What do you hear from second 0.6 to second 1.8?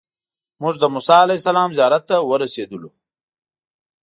موږ د موسی علیه السلام